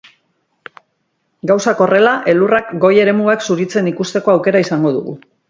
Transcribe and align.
Gauzak 1.51 1.83
horrela, 1.87 2.13
elurrak 2.33 2.73
goi 2.87 2.93
eremuak 3.03 3.47
zuritzen 3.49 3.93
ikusteko 3.93 4.35
aukera 4.37 4.65
izango 4.67 4.97
dugu. 4.99 5.17